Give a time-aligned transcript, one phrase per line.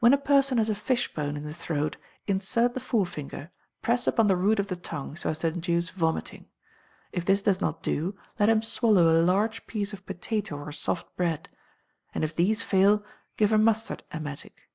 [0.00, 4.26] When a person has a fish bone in the throat, insert the forefinger, press upon
[4.26, 6.46] the root of the tongue, so as to induce vomiting;
[7.12, 11.14] if this does not do, let him swallow a large piece of potato or soft
[11.16, 11.48] bread;
[12.12, 13.04] and if these fail,
[13.36, 14.68] give a mustard emetic.